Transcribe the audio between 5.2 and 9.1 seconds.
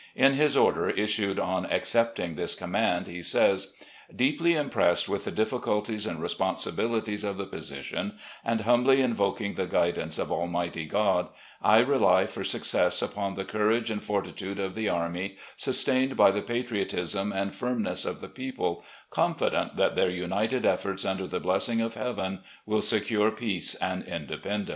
the difficulties and responsibilities of the position, and humbly